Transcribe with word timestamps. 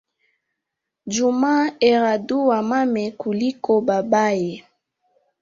Juma 1.05 1.53
eradua 1.89 2.57
mame 2.69 3.03
kuliko 3.21 3.71
babaye 3.87 4.53